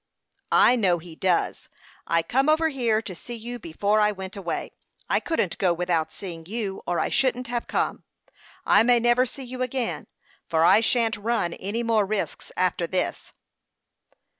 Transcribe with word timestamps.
"I 0.55 0.75
know 0.75 0.97
he 0.97 1.15
does. 1.15 1.69
I 2.07 2.23
come 2.23 2.49
over 2.49 2.69
here 2.69 3.03
to 3.03 3.13
see 3.13 3.35
you 3.35 3.59
before 3.59 3.99
I 3.99 4.11
went 4.11 4.35
away. 4.35 4.71
I 5.07 5.19
couldn't 5.19 5.59
go 5.59 5.73
without 5.73 6.11
seeing 6.11 6.47
you, 6.47 6.81
or 6.87 6.97
I 6.99 7.09
shouldn't 7.09 7.45
have 7.45 7.67
come. 7.67 8.03
I 8.65 8.81
may 8.81 8.99
never 8.99 9.27
see 9.27 9.43
you 9.43 9.61
again, 9.61 10.07
for 10.49 10.63
I 10.65 10.81
shan't 10.81 11.17
run 11.17 11.53
any 11.53 11.83
more 11.83 12.07
risks 12.07 12.51
after 12.57 12.87
this." 12.87 13.31